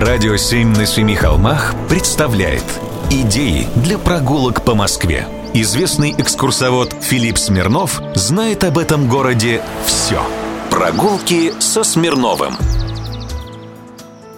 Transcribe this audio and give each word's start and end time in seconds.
Радио 0.00 0.36
«Семь 0.36 0.68
на 0.76 0.86
семи 0.86 1.16
холмах» 1.16 1.74
представляет 1.88 2.62
Идеи 3.10 3.66
для 3.74 3.98
прогулок 3.98 4.62
по 4.62 4.76
Москве. 4.76 5.26
Известный 5.54 6.14
экскурсовод 6.16 6.94
Филипп 7.00 7.36
Смирнов 7.36 8.00
знает 8.14 8.62
об 8.62 8.78
этом 8.78 9.08
городе 9.08 9.60
все. 9.84 10.22
Прогулки 10.70 11.52
со 11.58 11.82
Смирновым. 11.82 12.54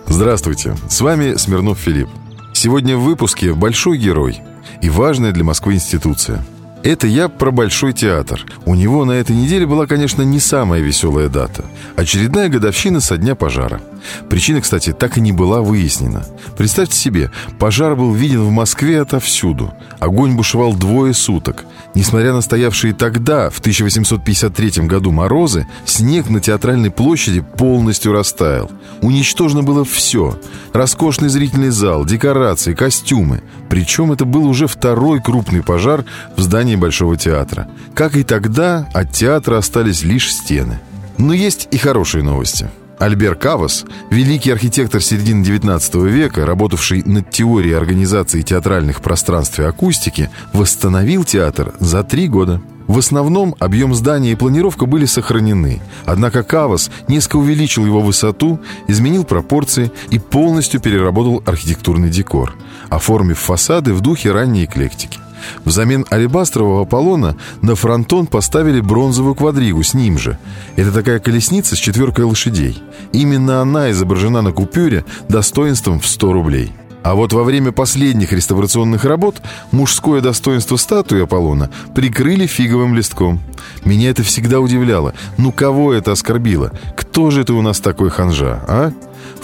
Здравствуйте, 0.06 0.78
с 0.88 1.02
вами 1.02 1.34
Смирнов 1.34 1.78
Филипп. 1.78 2.08
Сегодня 2.54 2.96
в 2.96 3.02
выпуске 3.02 3.52
большой 3.52 3.98
герой 3.98 4.40
и 4.80 4.88
важная 4.88 5.32
для 5.32 5.44
Москвы 5.44 5.74
институция– 5.74 6.42
это 6.82 7.06
я 7.06 7.28
про 7.28 7.50
Большой 7.50 7.92
театр. 7.92 8.44
У 8.64 8.74
него 8.74 9.04
на 9.04 9.12
этой 9.12 9.36
неделе 9.36 9.66
была, 9.66 9.86
конечно, 9.86 10.22
не 10.22 10.40
самая 10.40 10.80
веселая 10.80 11.28
дата. 11.28 11.64
Очередная 11.96 12.48
годовщина 12.48 13.00
со 13.00 13.16
дня 13.16 13.34
пожара. 13.34 13.80
Причина, 14.28 14.60
кстати, 14.60 14.92
так 14.92 15.18
и 15.18 15.20
не 15.20 15.32
была 15.32 15.60
выяснена. 15.60 16.24
Представьте 16.56 16.96
себе, 16.96 17.30
пожар 17.58 17.96
был 17.96 18.14
виден 18.14 18.42
в 18.42 18.50
Москве 18.50 19.00
отовсюду. 19.00 19.74
Огонь 19.98 20.36
бушевал 20.36 20.72
двое 20.74 21.12
суток. 21.12 21.64
Несмотря 21.94 22.32
на 22.32 22.40
стоявшие 22.40 22.94
тогда, 22.94 23.50
в 23.50 23.58
1853 23.58 24.86
году 24.86 25.10
морозы, 25.10 25.66
снег 25.84 26.30
на 26.30 26.40
театральной 26.40 26.90
площади 26.90 27.40
полностью 27.40 28.12
растаял. 28.12 28.70
Уничтожено 29.02 29.62
было 29.62 29.84
все. 29.84 30.38
Роскошный 30.72 31.28
зрительный 31.28 31.70
зал, 31.70 32.04
декорации, 32.04 32.74
костюмы. 32.74 33.42
Причем 33.68 34.12
это 34.12 34.24
был 34.24 34.46
уже 34.46 34.66
второй 34.66 35.20
крупный 35.20 35.62
пожар 35.62 36.04
в 36.36 36.40
здании 36.40 36.69
Большого 36.76 37.16
театра. 37.16 37.68
Как 37.94 38.16
и 38.16 38.22
тогда, 38.22 38.88
от 38.92 39.12
театра 39.12 39.58
остались 39.58 40.02
лишь 40.02 40.32
стены. 40.32 40.80
Но 41.18 41.32
есть 41.32 41.68
и 41.70 41.78
хорошие 41.78 42.22
новости. 42.24 42.70
Альбер 42.98 43.34
Кавас, 43.34 43.86
великий 44.10 44.50
архитектор 44.50 45.02
середины 45.02 45.42
XIX 45.42 46.06
века, 46.06 46.44
работавший 46.44 47.02
над 47.04 47.30
теорией 47.30 47.72
организации 47.72 48.42
театральных 48.42 49.00
пространств 49.00 49.58
и 49.58 49.62
акустики, 49.62 50.28
восстановил 50.52 51.24
театр 51.24 51.72
за 51.80 52.02
три 52.04 52.28
года. 52.28 52.60
В 52.88 52.98
основном 52.98 53.54
объем 53.60 53.94
здания 53.94 54.32
и 54.32 54.34
планировка 54.34 54.84
были 54.84 55.04
сохранены, 55.04 55.80
однако 56.06 56.42
Кавас 56.42 56.90
несколько 57.06 57.36
увеличил 57.36 57.86
его 57.86 58.00
высоту, 58.00 58.60
изменил 58.88 59.22
пропорции 59.22 59.92
и 60.10 60.18
полностью 60.18 60.80
переработал 60.80 61.40
архитектурный 61.46 62.10
декор, 62.10 62.56
оформив 62.88 63.38
фасады 63.38 63.94
в 63.94 64.00
духе 64.00 64.32
ранней 64.32 64.64
эклектики. 64.64 65.19
Взамен 65.64 66.06
алебастрового 66.10 66.82
Аполлона 66.82 67.36
на 67.62 67.74
фронтон 67.74 68.26
поставили 68.26 68.80
бронзовую 68.80 69.34
квадригу 69.34 69.82
с 69.82 69.94
ним 69.94 70.18
же. 70.18 70.38
Это 70.76 70.92
такая 70.92 71.18
колесница 71.18 71.76
с 71.76 71.78
четверкой 71.78 72.24
лошадей. 72.24 72.82
Именно 73.12 73.60
она 73.60 73.90
изображена 73.90 74.42
на 74.42 74.52
купюре 74.52 75.04
достоинством 75.28 76.00
в 76.00 76.06
100 76.06 76.32
рублей. 76.32 76.72
А 77.02 77.14
вот 77.14 77.32
во 77.32 77.44
время 77.44 77.72
последних 77.72 78.32
реставрационных 78.32 79.04
работ 79.04 79.40
мужское 79.72 80.20
достоинство 80.20 80.76
статуи 80.76 81.22
Аполлона 81.22 81.70
прикрыли 81.94 82.46
фиговым 82.46 82.94
листком. 82.94 83.40
Меня 83.84 84.10
это 84.10 84.22
всегда 84.22 84.60
удивляло. 84.60 85.14
Ну 85.38 85.50
кого 85.52 85.94
это 85.94 86.12
оскорбило? 86.12 86.72
Кто 86.96 87.30
же 87.30 87.42
это 87.42 87.54
у 87.54 87.62
нас 87.62 87.80
такой 87.80 88.10
ханжа, 88.10 88.62
а? 88.68 88.92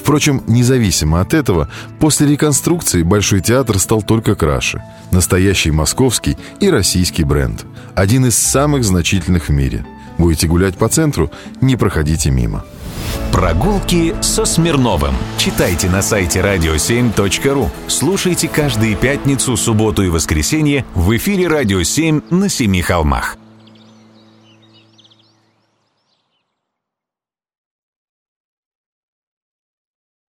Впрочем, 0.07 0.45
независимо 0.47 1.21
от 1.21 1.35
этого, 1.35 1.69
после 1.99 2.29
реконструкции 2.29 3.03
Большой 3.03 3.41
театр 3.41 3.81
стал 3.81 4.03
только 4.03 4.37
краше. 4.37 4.81
Настоящий 5.11 5.73
московский 5.73 6.37
и 6.61 6.71
российский 6.71 7.25
бренд. 7.25 7.67
Один 7.97 8.25
из 8.25 8.39
самых 8.39 8.85
значительных 8.85 9.49
в 9.49 9.53
мире. 9.53 9.85
Будете 10.17 10.47
гулять 10.47 10.77
по 10.77 10.89
центру, 10.89 11.33
не 11.61 11.75
проходите 11.75 12.31
мимо. 12.31 12.65
Прогулки 13.33 14.15
со 14.21 14.45
Смирновым. 14.45 15.17
Читайте 15.39 15.91
на 15.91 16.03
сайте 16.03 16.39
radio7.ru. 16.39 17.69
Слушайте 17.89 18.47
каждые 18.47 18.95
пятницу, 18.95 19.57
субботу 19.57 20.05
и 20.05 20.09
воскресенье 20.09 20.85
в 20.95 21.17
эфире 21.17 21.49
«Радио 21.49 21.81
7» 21.81 22.33
на 22.33 22.49
Семи 22.49 22.81
холмах. 22.81 23.37